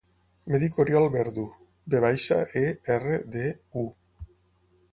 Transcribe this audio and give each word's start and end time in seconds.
Em 0.51 0.53
dic 0.61 0.79
Oriol 0.83 1.03
Verdu: 1.15 1.43
ve 1.95 2.01
baixa, 2.07 2.39
e, 2.63 2.65
erra, 2.97 3.21
de, 3.37 3.47
u. 3.83 3.85